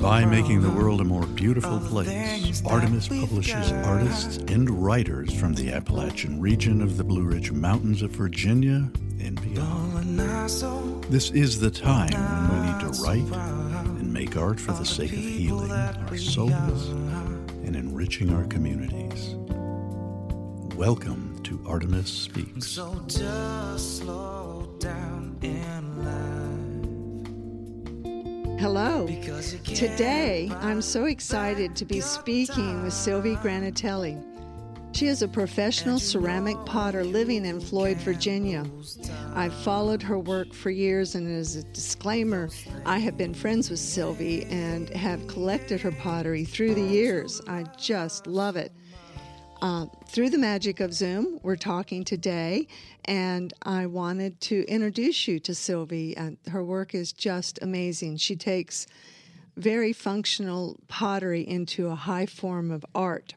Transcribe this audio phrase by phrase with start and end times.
[0.00, 5.72] By making the world a more beautiful place, Artemis publishes artists and writers from the
[5.72, 10.20] Appalachian region of the Blue Ridge Mountains of Virginia and beyond.
[11.10, 13.24] This is the time when we need to write
[13.98, 16.88] and make art for the sake of healing our souls
[17.64, 19.34] and enriching our communities.
[20.76, 22.68] Welcome to Artemis Speaks.
[22.68, 25.38] So just slow down.
[28.58, 29.06] Hello.
[29.62, 34.20] Today, I'm so excited to be speaking with Sylvie Granatelli.
[34.96, 38.66] She is a professional ceramic potter living in Floyd, Virginia.
[39.32, 42.48] I've followed her work for years, and as a disclaimer,
[42.84, 47.40] I have been friends with Sylvie and have collected her pottery through the years.
[47.46, 48.72] I just love it.
[49.60, 52.68] Uh, through the magic of Zoom, we're talking today,
[53.06, 56.16] and I wanted to introduce you to Sylvie.
[56.16, 58.18] Uh, her work is just amazing.
[58.18, 58.86] She takes
[59.56, 63.34] very functional pottery into a high form of art.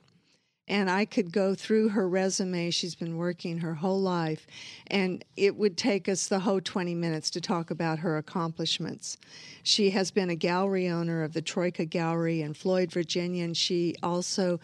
[0.67, 2.69] And I could go through her resume.
[2.69, 4.45] She's been working her whole life,
[4.87, 9.17] and it would take us the whole 20 minutes to talk about her accomplishments.
[9.63, 13.95] She has been a gallery owner of the Troika Gallery in Floyd, Virginia, and she
[14.03, 14.59] also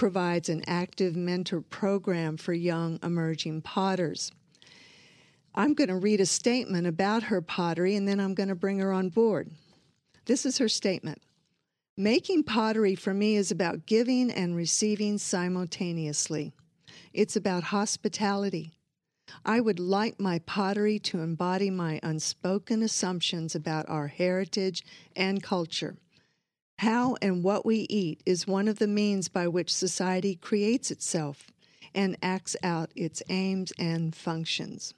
[0.00, 4.32] provides an active mentor program for young emerging potters.
[5.54, 8.78] I'm going to read a statement about her pottery and then I'm going to bring
[8.78, 9.50] her on board.
[10.24, 11.20] This is her statement
[11.98, 16.54] Making pottery for me is about giving and receiving simultaneously.
[17.12, 18.72] It's about hospitality.
[19.44, 24.82] I would like my pottery to embody my unspoken assumptions about our heritage
[25.14, 25.98] and culture.
[26.80, 31.50] How and what we eat is one of the means by which society creates itself
[31.94, 34.94] and acts out its aims and functions.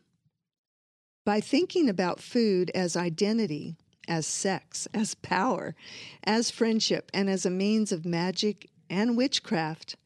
[1.27, 3.75] By thinking about food as identity,
[4.07, 5.75] as sex, as power,
[6.23, 9.97] as friendship, and as a means of magic and witchcraft,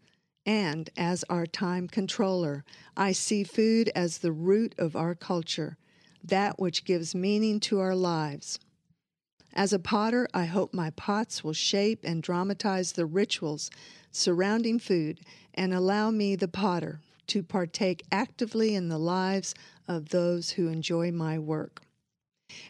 [0.47, 2.65] and as our time controller,
[2.97, 5.77] I see food as the root of our culture,
[6.25, 8.59] that which gives meaning to our lives.
[9.57, 13.71] As a potter, I hope my pots will shape and dramatize the rituals
[14.13, 15.21] surrounding food
[15.55, 19.55] and allow me, the potter, to partake actively in the lives
[19.89, 21.81] of those who enjoy my work.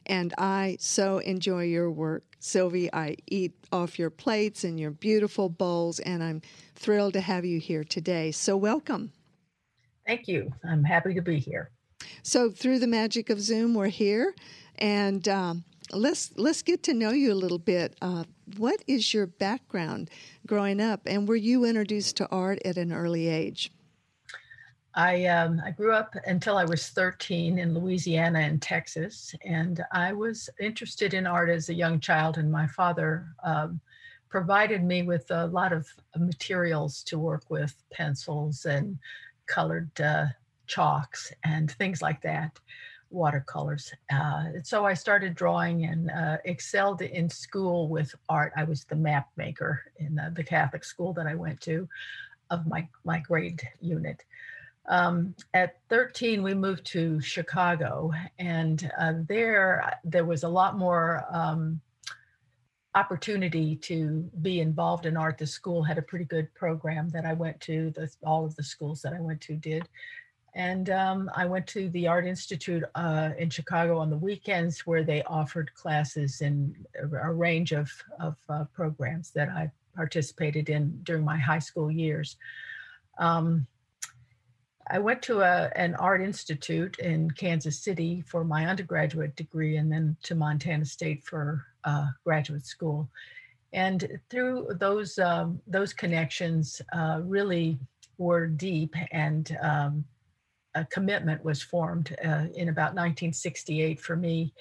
[0.06, 2.92] And I so enjoy your work, Sylvie.
[2.94, 6.40] I eat off your plates and your beautiful bowls, and I'm
[6.76, 8.30] thrilled to have you here today.
[8.30, 9.10] So, welcome.
[10.06, 10.52] Thank you.
[10.64, 11.72] I'm happy to be here.
[12.22, 14.34] So, through the magic of Zoom, we're here,
[14.78, 17.96] and um, let's let's get to know you a little bit.
[18.02, 18.24] Uh,
[18.56, 20.10] what is your background
[20.46, 23.70] growing up, and were you introduced to art at an early age?
[24.96, 30.12] I um, I grew up until I was 13 in Louisiana and Texas, and I
[30.12, 32.38] was interested in art as a young child.
[32.38, 33.80] And my father um,
[34.30, 35.86] provided me with a lot of
[36.16, 38.98] materials to work with, pencils and
[39.46, 40.26] colored uh,
[40.66, 42.58] chalks and things like that,
[43.10, 43.92] watercolors.
[44.12, 48.52] Uh, so I started drawing and uh, excelled in school with art.
[48.56, 51.88] I was the map maker in the Catholic school that I went to
[52.50, 54.22] of my my grade unit.
[54.88, 61.24] Um, at 13, we moved to Chicago, and uh, there there was a lot more
[61.30, 61.80] um,
[62.94, 65.38] opportunity to be involved in art.
[65.38, 67.90] The school had a pretty good program that I went to.
[67.90, 69.88] The, all of the schools that I went to did,
[70.56, 75.04] and um, I went to the Art Institute uh, in Chicago on the weekends, where
[75.04, 81.24] they offered classes in a, range of of uh, programs that I participated in during
[81.24, 82.36] my high school years.
[83.18, 83.66] Um,
[84.90, 89.92] I went to a, an art institute in Kansas City for my undergraduate degree and
[89.92, 93.10] then to Montana State for uh, graduate school.
[93.74, 97.78] And through those, um, those connections uh, really
[98.16, 100.04] were deep and um,
[100.76, 104.52] a commitment was formed uh, in about 1968 for me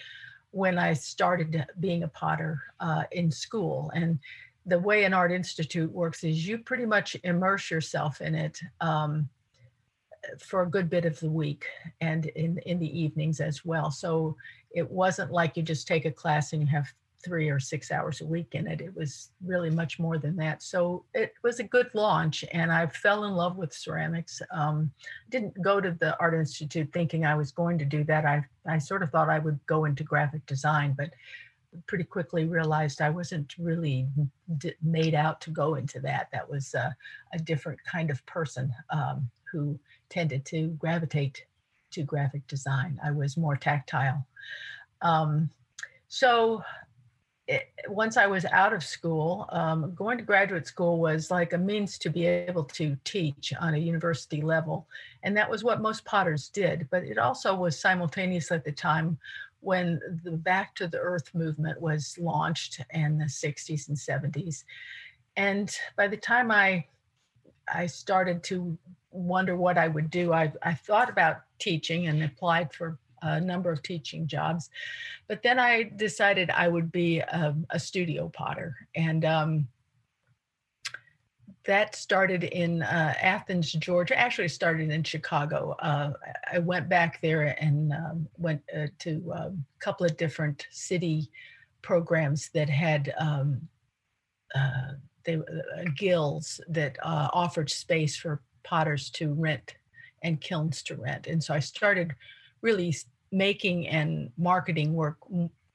[0.51, 3.91] when I started being a potter uh, in school.
[3.93, 4.17] And
[4.65, 9.29] the way an art institute works is you pretty much immerse yourself in it um,
[10.39, 11.65] for a good bit of the week
[11.99, 13.91] and in, in the evenings as well.
[13.91, 14.37] So
[14.71, 16.91] it wasn't like you just take a class and you have
[17.25, 18.79] three or six hours a week in it.
[18.79, 20.61] It was really much more than that.
[20.61, 24.41] So it was a good launch, and I fell in love with ceramics.
[24.51, 24.91] Um,
[25.29, 28.25] didn't go to the Art Institute thinking I was going to do that.
[28.25, 31.09] I I sort of thought I would go into graphic design, but
[31.87, 34.07] pretty quickly realized I wasn't really
[34.57, 36.29] d- made out to go into that.
[36.31, 36.95] That was a
[37.43, 39.77] different kind of person um, who
[40.09, 41.43] tended to gravitate
[41.91, 42.99] to graphic design.
[43.03, 44.25] I was more tactile.
[45.01, 45.49] Um,
[46.07, 46.63] so
[47.47, 51.57] it, once I was out of school, um, going to graduate school was like a
[51.57, 54.87] means to be able to teach on a university level.
[55.23, 56.87] And that was what most potters did.
[56.89, 59.17] But it also was simultaneous at the time
[59.59, 64.63] when the Back to the Earth movement was launched in the 60s and 70s.
[65.37, 66.85] And by the time I
[67.73, 68.77] I started to
[69.09, 73.71] wonder what I would do, I, I thought about teaching and applied for a number
[73.71, 74.69] of teaching jobs.
[75.27, 78.75] But then I decided I would be a, a studio potter.
[78.95, 79.67] And um,
[81.65, 84.17] that started in uh, Athens, Georgia.
[84.17, 85.75] Actually, started in Chicago.
[85.79, 86.13] Uh,
[86.51, 91.31] I went back there and um, went uh, to a couple of different city
[91.81, 93.67] programs that had um,
[94.53, 94.93] uh,
[95.25, 95.41] they uh,
[95.97, 99.75] guilds that uh, offered space for potters to rent
[100.23, 101.27] and kilns to rent.
[101.27, 102.15] And so I started
[102.61, 102.95] really
[103.35, 105.17] making and marketing work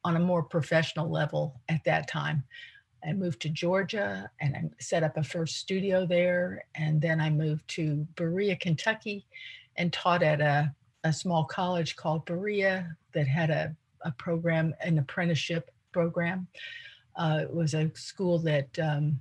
[0.02, 2.42] on a more professional level at that time.
[3.06, 6.64] I moved to Georgia and I set up a first studio there.
[6.74, 9.26] And then I moved to Berea, Kentucky,
[9.76, 10.74] and taught at a,
[11.04, 16.46] a small college called Berea that had a, a program, an apprenticeship program.
[17.16, 19.20] Uh, it was a school that um,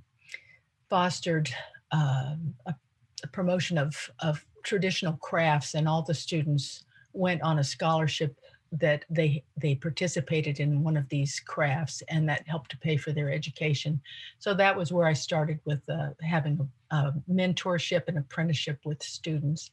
[0.88, 1.50] fostered
[1.92, 2.36] uh,
[2.66, 2.74] a,
[3.22, 8.36] a, promotion of, of traditional crafts, and all the students went on a scholarship
[8.72, 13.12] that they they participated in one of these crafts and that helped to pay for
[13.12, 14.00] their education.
[14.38, 19.02] So that was where i started with uh, having a, a, mentorship and apprenticeship with
[19.02, 19.70] students.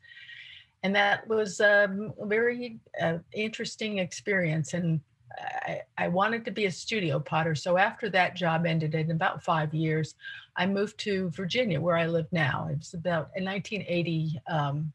[0.83, 4.99] And that was um, a very uh, interesting experience and
[5.39, 7.53] I, I, wanted to be a studio potter.
[7.53, 10.15] So after that job ended in about five years
[10.55, 12.67] i moved to virginia where i live now.
[12.71, 14.91] It was about in 1980 um,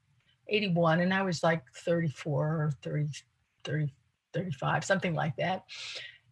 [0.52, 3.08] 81 and i was like 34 or 30
[3.64, 3.92] 30,
[4.34, 5.64] 35, something like that.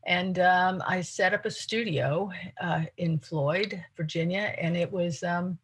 [0.07, 2.31] And um, I set up a studio
[2.61, 5.59] uh, in Floyd, Virginia, and it was um,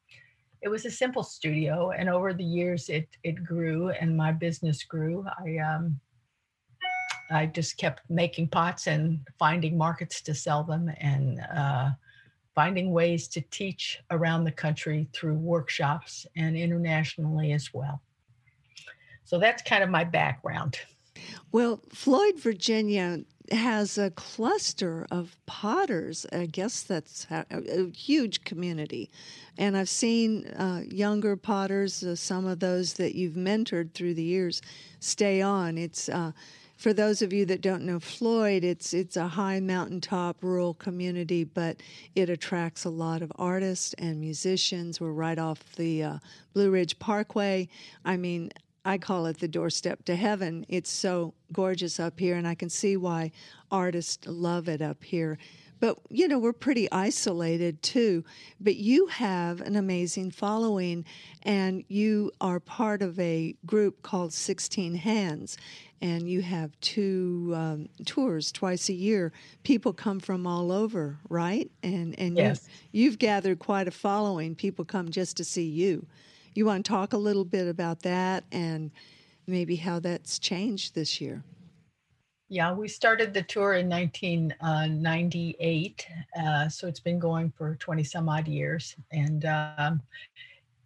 [0.61, 1.91] it was a simple studio.
[1.93, 5.25] And over the years, it it grew, and my business grew.
[5.39, 5.99] I um,
[7.31, 11.91] I just kept making pots and finding markets to sell them, and uh,
[12.55, 18.03] finding ways to teach around the country through workshops and internationally as well.
[19.27, 20.79] So that's kind of my background.
[21.53, 23.21] Well, Floyd, Virginia
[23.51, 26.27] has a cluster of potters.
[26.33, 29.11] I guess that's a, a huge community.
[29.59, 34.23] And I've seen uh, younger potters, uh, some of those that you've mentored through the
[34.23, 34.63] years,
[35.01, 35.77] stay on.
[35.77, 36.33] It's uh,
[36.77, 41.43] for those of you that don't know Floyd, it's it's a high mountaintop rural community,
[41.43, 41.81] but
[42.15, 45.01] it attracts a lot of artists and musicians.
[45.01, 46.19] We're right off the uh,
[46.53, 47.69] Blue Ridge Parkway.
[48.05, 48.51] I mean,
[48.87, 50.65] I call it the doorstep to heaven.
[50.69, 53.33] It's so gorgeous up here, and I can see why
[53.71, 55.39] artists love it up here.
[55.81, 58.25] But, you know, we're pretty isolated too.
[58.61, 61.05] But you have an amazing following,
[61.43, 65.59] and you are part of a group called 16 Hands.
[66.01, 69.33] And you have two um, tours twice a year.
[69.65, 71.71] People come from all over, right?
[71.83, 72.69] And and yes.
[72.93, 74.55] you've, you've gathered quite a following.
[74.55, 76.07] People come just to see you.
[76.57, 78.91] You want to talk a little bit about that and
[79.47, 81.45] maybe how that's changed this year?
[82.49, 88.05] Yeah, we started the tour in 1998, uh, uh, so it's been going for 20
[88.05, 90.01] some odd years, and um,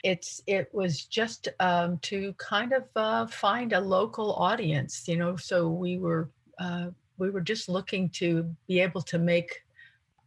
[0.03, 5.37] it's it was just um, to kind of uh, find a local audience, you know.
[5.37, 6.87] So we were uh,
[7.19, 9.63] we were just looking to be able to make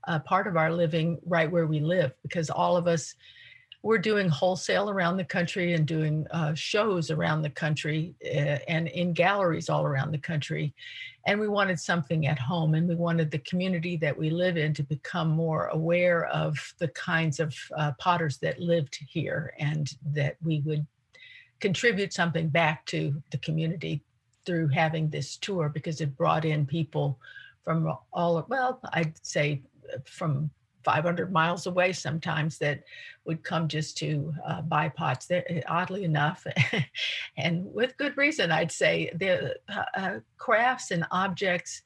[0.03, 3.15] a part of our living right where we live, because all of us
[3.83, 8.87] we're doing wholesale around the country and doing uh, shows around the country uh, and
[8.87, 10.73] in galleries all around the country.
[11.27, 14.73] And we wanted something at home, and we wanted the community that we live in
[14.75, 20.37] to become more aware of the kinds of uh, potters that lived here and that
[20.41, 20.87] we would
[21.59, 24.01] contribute something back to the community
[24.45, 27.19] through having this tour because it brought in people
[27.63, 29.61] from all, well, I'd say
[29.93, 30.51] uh, from
[30.83, 32.83] 500 miles away sometimes that
[33.25, 35.27] would come just to uh, buy pots.
[35.27, 36.45] They're, oddly enough,
[37.37, 41.81] and with good reason, I'd say the uh, uh, crafts and objects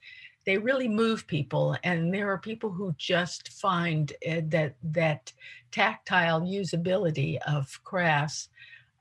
[0.48, 5.34] they really move people and there are people who just find uh, that that
[5.72, 8.48] tactile usability of crafts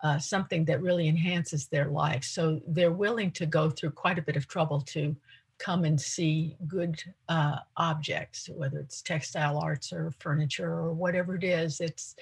[0.02, 4.22] uh, something that really enhances their life so they're willing to go through quite a
[4.22, 5.14] bit of trouble to
[5.58, 11.44] come and see good uh, objects whether it's textile arts or furniture or whatever it
[11.44, 12.14] is it's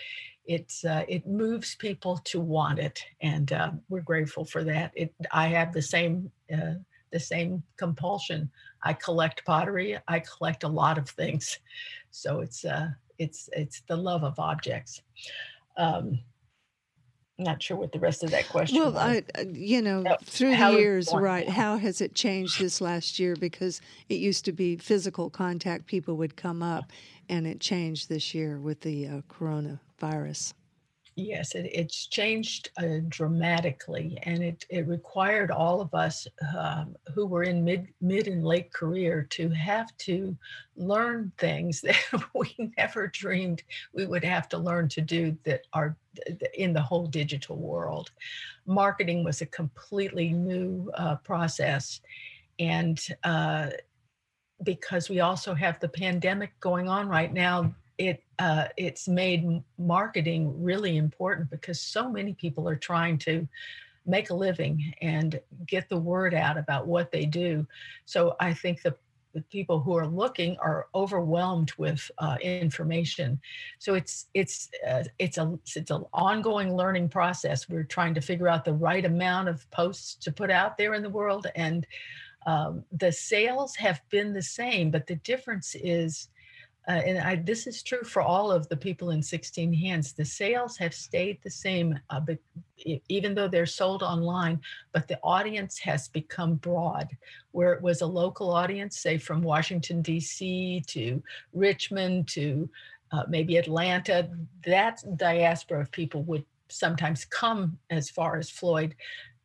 [0.46, 5.12] it's uh, it moves people to want it and uh, we're grateful for that it
[5.32, 6.74] i have the same uh,
[7.14, 8.50] the same compulsion.
[8.82, 9.96] I collect pottery.
[10.08, 11.60] I collect a lot of things,
[12.10, 12.88] so it's uh,
[13.18, 15.00] it's it's the love of objects.
[15.78, 16.18] Um,
[17.38, 18.78] not sure what the rest of that question.
[18.78, 21.48] Well, I, uh, you know, through the years, right?
[21.48, 23.34] How has it changed this last year?
[23.34, 26.92] Because it used to be physical contact; people would come up,
[27.28, 30.54] and it changed this year with the uh, coronavirus.
[31.16, 36.26] Yes, it, it's changed uh, dramatically, and it, it required all of us
[36.58, 40.36] um, who were in mid mid and late career to have to
[40.76, 45.96] learn things that we never dreamed we would have to learn to do that are
[46.54, 48.10] in the whole digital world.
[48.66, 52.00] Marketing was a completely new uh, process,
[52.58, 53.68] and uh,
[54.64, 60.62] because we also have the pandemic going on right now, it uh, it's made marketing
[60.62, 63.46] really important because so many people are trying to
[64.06, 67.66] make a living and get the word out about what they do.
[68.04, 68.94] So I think the,
[69.32, 73.40] the people who are looking are overwhelmed with uh, information.
[73.78, 77.68] So it's it's uh, it's a it's an ongoing learning process.
[77.68, 81.02] We're trying to figure out the right amount of posts to put out there in
[81.02, 81.86] the world, and
[82.46, 86.28] um, the sales have been the same, but the difference is
[86.86, 90.12] uh, and I, this is true for all of the people in 16 hands.
[90.12, 92.38] The sales have stayed the same, uh, but
[93.08, 94.60] even though they're sold online,
[94.92, 97.16] but the audience has become broad.
[97.52, 100.82] Where it was a local audience, say from Washington D.C.
[100.88, 101.22] to
[101.54, 102.68] Richmond to
[103.12, 104.28] uh, maybe Atlanta,
[104.66, 108.94] that diaspora of people would sometimes come as far as Floyd,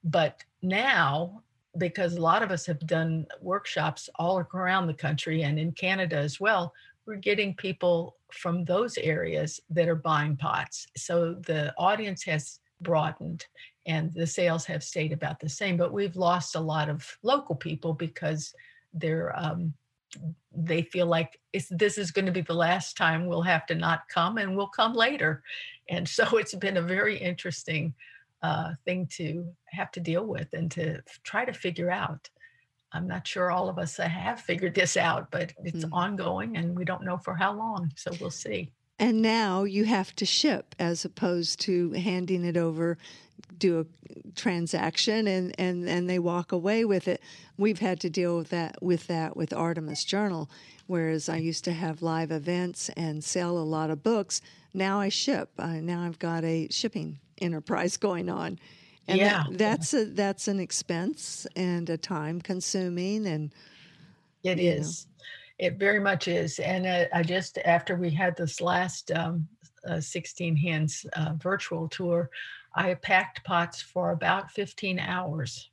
[0.03, 1.41] but now
[1.77, 6.17] because a lot of us have done workshops all around the country and in Canada
[6.17, 6.73] as well,
[7.09, 10.85] we're getting people from those areas that are buying pots.
[10.95, 13.47] So the audience has broadened
[13.87, 17.55] and the sales have stayed about the same, but we've lost a lot of local
[17.55, 18.53] people because
[18.93, 19.73] they're um,
[20.55, 21.39] they feel like
[21.71, 24.67] this is going to be the last time we'll have to not come and we'll
[24.67, 25.41] come later.
[25.87, 27.95] And so it's been a very interesting
[28.43, 32.29] uh, thing to have to deal with and to try to figure out.
[32.91, 35.89] I'm not sure all of us have figured this out, but it's mm.
[35.91, 37.91] ongoing and we don't know for how long.
[37.95, 38.71] So we'll see.
[38.97, 42.97] And now you have to ship as opposed to handing it over,
[43.57, 47.21] do a transaction and, and, and they walk away with it.
[47.57, 50.49] We've had to deal with that with that with Artemis Journal.
[50.87, 54.41] Whereas I used to have live events and sell a lot of books.
[54.73, 55.51] Now I ship.
[55.57, 58.59] Uh, now I've got a shipping enterprise going on
[59.09, 63.53] and yeah, that, that's a that's an expense and a time consuming and
[64.43, 65.67] it is know.
[65.67, 66.59] it very much is.
[66.59, 69.47] And uh, i just after we had this last um,
[69.87, 72.29] uh, 16 hands uh, virtual tour
[72.75, 75.69] i packed pots for about 15 hours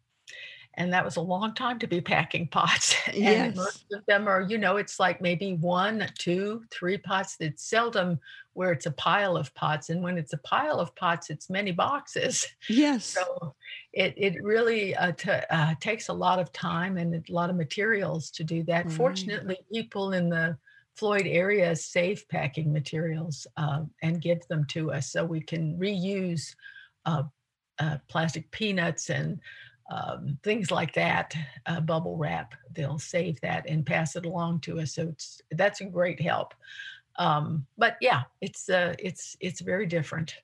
[0.76, 2.94] and that was a long time to be packing pots.
[3.14, 3.46] Yes.
[3.46, 7.36] and most of them are, you know, it's like maybe one, two, three pots.
[7.40, 8.18] It's seldom
[8.52, 9.88] where it's a pile of pots.
[9.88, 12.46] And when it's a pile of pots, it's many boxes.
[12.68, 13.04] Yes.
[13.06, 13.54] So
[13.92, 17.56] it, it really uh, t- uh, takes a lot of time and a lot of
[17.56, 18.86] materials to do that.
[18.86, 18.94] Right.
[18.94, 20.58] Fortunately, people in the
[20.96, 26.54] Floyd area save packing materials uh, and give them to us so we can reuse
[27.04, 27.22] uh,
[27.78, 29.40] uh, plastic peanuts and
[29.88, 31.34] um, things like that,
[31.66, 32.54] uh, bubble wrap.
[32.72, 34.94] They'll save that and pass it along to us.
[34.94, 36.54] So it's that's a great help.
[37.18, 40.34] Um, but yeah, it's uh, it's it's very different.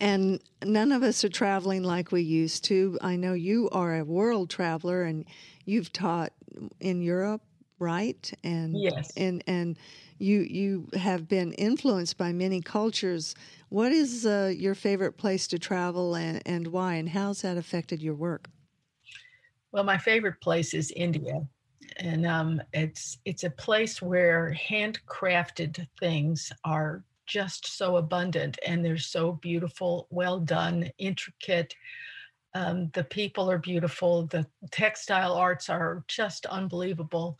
[0.00, 2.98] And none of us are traveling like we used to.
[3.00, 5.24] I know you are a world traveler, and
[5.64, 6.32] you've taught
[6.80, 7.42] in Europe,
[7.78, 8.32] right?
[8.42, 9.76] And yes, and and
[10.18, 13.34] you you have been influenced by many cultures.
[13.68, 16.94] What is uh, your favorite place to travel, and and why?
[16.94, 18.48] And how's that affected your work?
[19.74, 21.44] Well, my favorite place is India,
[21.96, 28.96] and um, it's it's a place where handcrafted things are just so abundant and they're
[28.96, 31.74] so beautiful, well done, intricate.
[32.54, 34.26] Um, the people are beautiful.
[34.26, 37.36] The textile arts are just unbelievable,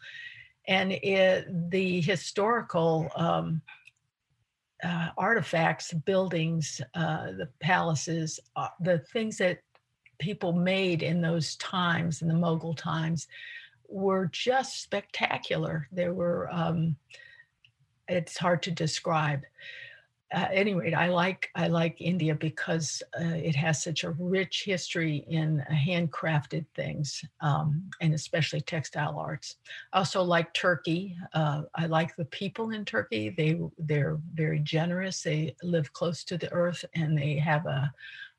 [0.67, 3.62] and it, the historical um,
[4.83, 9.61] uh, artifacts, buildings, uh, the palaces, uh, the things that
[10.18, 13.26] people made in those times, in the Mughal times,
[13.88, 15.88] were just spectacular.
[15.92, 16.97] There were, um,
[18.09, 19.42] it's hard to describe
[20.35, 24.64] uh, any rate, I like I like India because uh, it has such a rich
[24.66, 29.56] history in handcrafted things, um, and especially textile arts.
[29.92, 31.16] I also like Turkey.
[31.35, 33.30] Uh, I like the people in Turkey.
[33.30, 35.23] They they're very generous.
[35.23, 37.92] They live close to the earth, and they have a,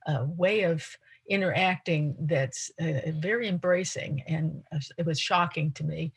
[0.07, 0.85] a way of
[1.27, 6.13] interacting that's uh, very embracing and uh, it was shocking to me.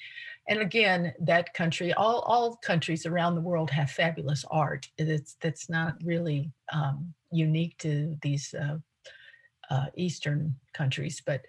[0.49, 4.89] And again that country all, all countries around the world have fabulous art.
[4.99, 8.79] It's that's not really um, unique to these uh,
[9.71, 11.43] uh, eastern countries but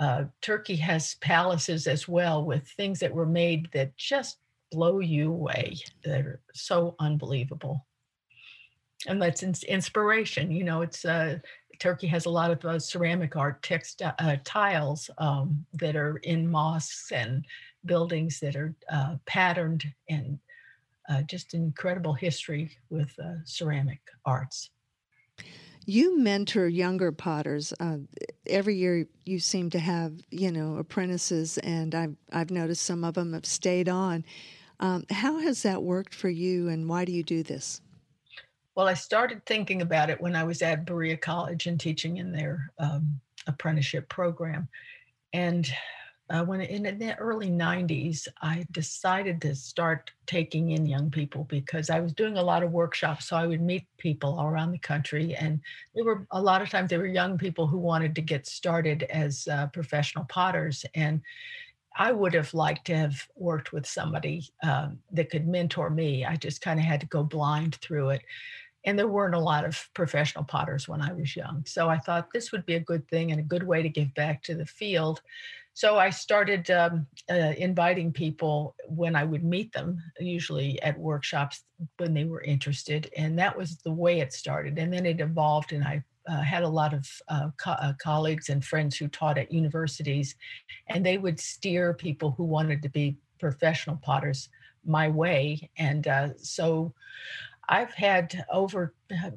[0.00, 4.38] uh, turkey has palaces as well with things that were made that just
[4.72, 5.76] blow you away.
[6.02, 7.86] They're so unbelievable.
[9.06, 11.38] And that's inspiration you know it's uh,
[11.78, 16.50] Turkey has a lot of uh, ceramic art textiles uh, tiles um, that are in
[16.50, 17.44] mosques and
[17.84, 20.38] buildings that are uh, patterned and
[21.08, 24.70] uh, just incredible history with uh, ceramic arts.
[25.84, 27.72] You mentor younger potters.
[27.80, 27.98] Uh,
[28.46, 33.14] every year, you seem to have you know apprentices, and I've I've noticed some of
[33.14, 34.24] them have stayed on.
[34.78, 37.80] Um, how has that worked for you, and why do you do this?
[38.74, 42.32] Well, I started thinking about it when I was at Berea College and teaching in
[42.32, 44.68] their um, apprenticeship program.
[45.34, 45.70] And
[46.30, 51.90] uh, when in the early 90s, I decided to start taking in young people because
[51.90, 53.26] I was doing a lot of workshops.
[53.26, 55.34] So I would meet people all around the country.
[55.34, 55.60] And
[55.94, 59.02] there were a lot of times there were young people who wanted to get started
[59.04, 60.86] as uh, professional potters.
[60.94, 61.20] And
[61.98, 66.24] I would have liked to have worked with somebody um, that could mentor me.
[66.24, 68.22] I just kind of had to go blind through it
[68.84, 71.64] and there weren't a lot of professional potters when I was young.
[71.66, 74.12] So I thought this would be a good thing and a good way to give
[74.14, 75.20] back to the field.
[75.74, 81.62] So I started um, uh, inviting people when I would meet them, usually at workshops
[81.96, 83.10] when they were interested.
[83.16, 84.78] And that was the way it started.
[84.78, 88.48] And then it evolved, and I uh, had a lot of uh, co- uh, colleagues
[88.48, 90.36] and friends who taught at universities,
[90.88, 94.48] and they would steer people who wanted to be professional potters
[94.84, 95.70] my way.
[95.78, 96.92] And uh, so
[97.68, 98.94] I've had over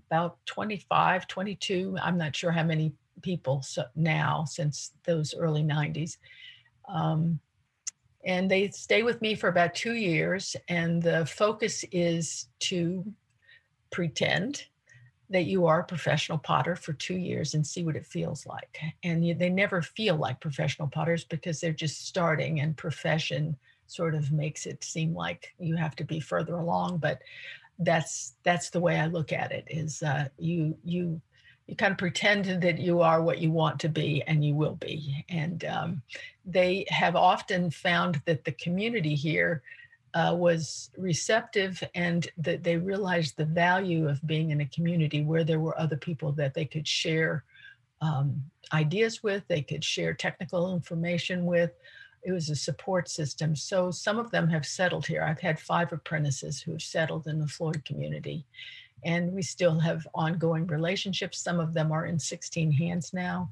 [0.09, 6.17] about 25, 22, I'm not sure how many people so now since those early 90s.
[6.87, 7.39] Um,
[8.25, 10.55] and they stay with me for about two years.
[10.67, 13.05] And the focus is to
[13.91, 14.65] pretend
[15.29, 18.79] that you are a professional potter for two years and see what it feels like.
[19.03, 23.55] And you, they never feel like professional potters because they're just starting, and profession
[23.87, 26.97] sort of makes it seem like you have to be further along.
[26.97, 27.21] But
[27.79, 29.65] that's that's the way I look at it.
[29.69, 31.21] Is uh, you you
[31.67, 34.75] you kind of pretend that you are what you want to be, and you will
[34.75, 35.25] be.
[35.29, 36.01] And um,
[36.45, 39.63] they have often found that the community here
[40.13, 45.43] uh, was receptive, and that they realized the value of being in a community where
[45.43, 47.43] there were other people that they could share
[48.01, 48.41] um,
[48.73, 51.71] ideas with, they could share technical information with
[52.25, 53.55] it was a support system.
[53.55, 55.23] So some of them have settled here.
[55.23, 58.45] I've had five apprentices who have settled in the Floyd community,
[59.05, 61.37] and we still have ongoing relationships.
[61.37, 63.49] Some of them are in 16 hands now,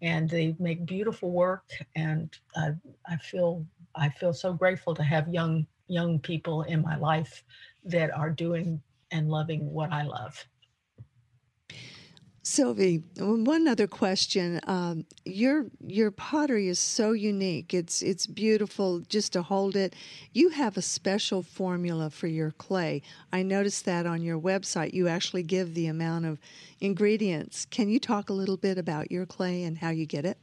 [0.00, 1.64] and they make beautiful work.
[1.94, 2.72] And uh,
[3.06, 7.44] I feel I feel so grateful to have young young people in my life
[7.84, 10.42] that are doing and loving what I love.
[12.46, 14.60] Sylvie, one other question.
[14.66, 17.72] Um, your your pottery is so unique.
[17.72, 19.96] It's it's beautiful just to hold it.
[20.34, 23.00] You have a special formula for your clay.
[23.32, 24.92] I noticed that on your website.
[24.92, 26.38] You actually give the amount of
[26.80, 27.64] ingredients.
[27.64, 30.36] Can you talk a little bit about your clay and how you get it?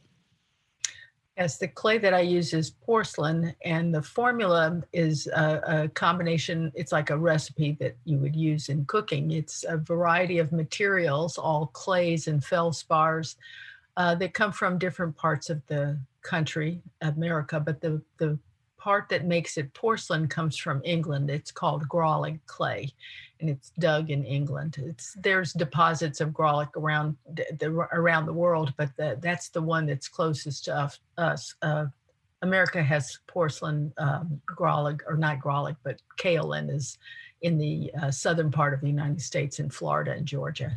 [1.38, 6.70] Yes, the clay that I use is porcelain, and the formula is a, a, combination.
[6.74, 9.30] It's like a recipe that you would use in cooking.
[9.30, 13.36] It's a variety of materials, all clays and feldspars,
[13.96, 17.58] uh, that come from different parts of the country, America.
[17.58, 18.38] But the the
[18.82, 21.30] part that makes it porcelain comes from England.
[21.30, 22.92] It's called Grolleg clay,
[23.38, 24.76] and it's dug in England.
[24.84, 29.86] It's there's deposits of Grolleg around the, around the world, but the, that's the one
[29.86, 31.54] that's closest to us.
[31.62, 31.86] Uh,
[32.42, 36.98] America has porcelain um, or not Grolleg, but kaolin is
[37.42, 40.76] in the uh, southern part of the United States in Florida and Georgia.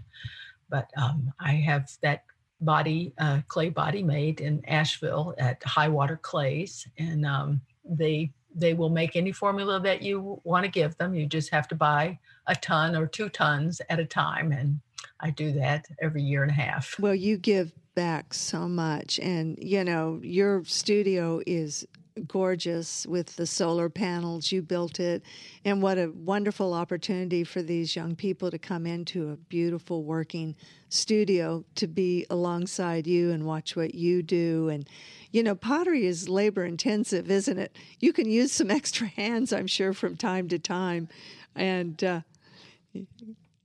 [0.70, 2.24] But um, I have that
[2.62, 8.74] body, uh, clay body made in Asheville at High Water Clays, and um, they they
[8.74, 11.14] will make any formula that you want to give them.
[11.14, 12.18] You just have to buy
[12.48, 14.80] a ton or two tons at a time, and
[15.20, 16.98] I do that every year and a half.
[17.00, 21.86] Well, you give back so much, and you know your studio is
[22.28, 24.52] gorgeous with the solar panels.
[24.52, 25.24] You built it.
[25.64, 30.56] And what a wonderful opportunity for these young people to come into a beautiful working
[30.90, 34.70] studio to be alongside you and watch what you do.
[34.70, 34.88] And,
[35.32, 37.76] you know, pottery is labor intensive, isn't it?
[38.00, 41.10] You can use some extra hands, I'm sure, from time to time.
[41.56, 42.22] And, uh,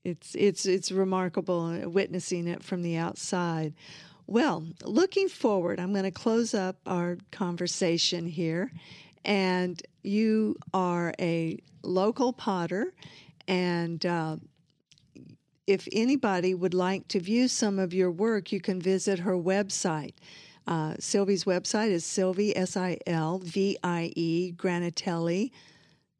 [0.02, 3.74] it's it's it's remarkable witnessing it from the outside.
[4.30, 8.70] Well, looking forward, I'm going to close up our conversation here.
[9.24, 12.94] And you are a local potter.
[13.48, 14.36] And uh,
[15.66, 20.14] if anybody would like to view some of your work, you can visit her website.
[20.64, 25.50] Uh, Sylvie's website is Sylvie, S I L V I E, Granatelli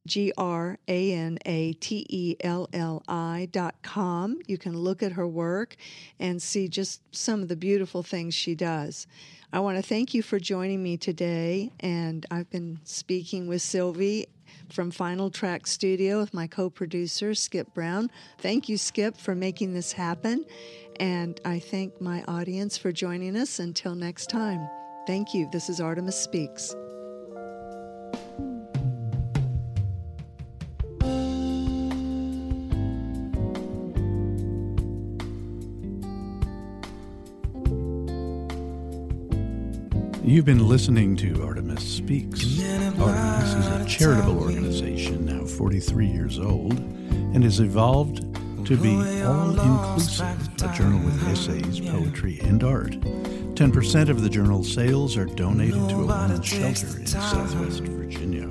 [0.07, 4.39] G R A N A T E L L I dot com.
[4.47, 5.77] You can look at her work
[6.19, 9.07] and see just some of the beautiful things she does.
[9.53, 14.29] I want to thank you for joining me today, and I've been speaking with Sylvie
[14.73, 18.11] from Final Track Studio with my co producer, Skip Brown.
[18.39, 20.45] Thank you, Skip, for making this happen,
[20.99, 23.59] and I thank my audience for joining us.
[23.59, 24.69] Until next time,
[25.07, 25.49] thank you.
[25.51, 26.75] This is Artemis Speaks.
[40.31, 42.61] You've been listening to Artemis Speaks.
[43.01, 48.19] Artemis is a charitable organization now 43 years old and has evolved
[48.65, 52.93] to be all inclusive, a journal with essays, poetry, and art.
[52.93, 58.49] 10% of the journal's sales are donated to a women's shelter in southwest Virginia.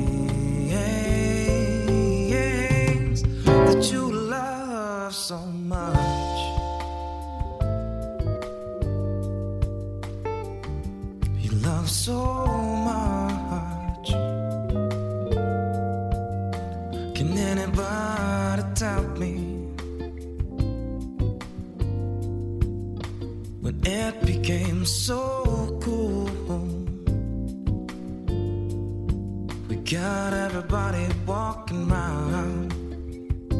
[24.82, 26.28] became so cool?
[29.68, 32.72] We got everybody walking around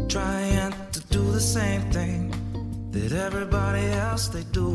[0.09, 2.33] trying to do the same thing
[2.91, 4.73] that everybody else they do.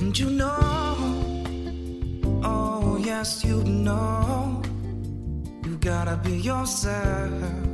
[0.00, 0.96] And you know,
[2.42, 4.62] oh yes, you know,
[5.64, 7.73] you gotta be yourself.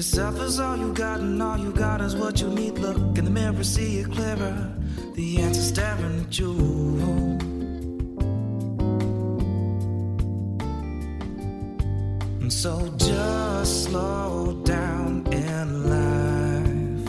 [0.00, 2.78] Yourself is all you got, and all you got is what you need.
[2.78, 4.72] Look in the mirror, see it clearer.
[5.14, 6.52] The answer's staring at you.
[12.40, 17.04] And so just slow down in life.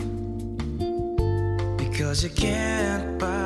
[1.78, 3.41] Because you can't buy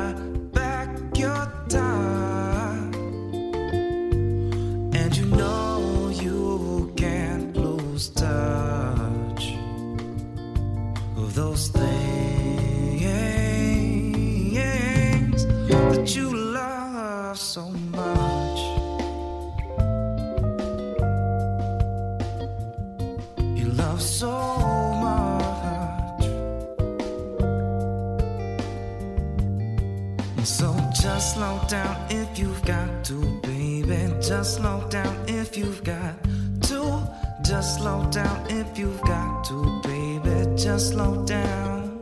[34.27, 36.21] Just slow down if you've got
[36.63, 37.07] to.
[37.45, 40.53] Just slow down if you've got to, baby.
[40.57, 42.01] Just slow down.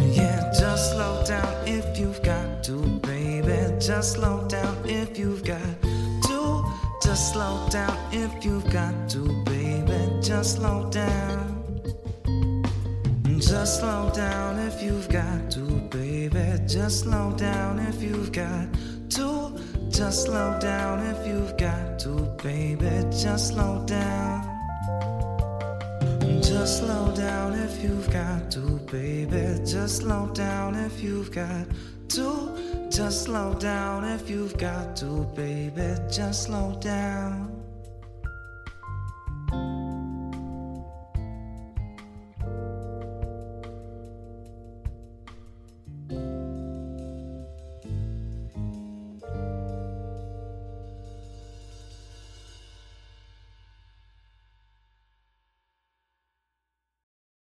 [0.00, 3.76] Yeah, just slow down if you've got to, baby.
[3.80, 6.64] Just slow down if you've got to.
[7.02, 10.20] Just slow down if you've got to, baby.
[10.22, 11.82] Just slow down.
[13.40, 16.60] Just slow down if you've got to, baby.
[16.68, 18.68] Just slow down if you've got
[19.10, 19.41] to.
[19.92, 23.04] Just slow down if you've got to, baby.
[23.10, 24.48] Just slow down.
[26.42, 29.62] Just slow down if you've got to, baby.
[29.66, 31.66] Just slow down if you've got
[32.08, 32.88] to.
[32.90, 35.94] Just slow down if you've got to, baby.
[36.10, 37.51] Just slow down.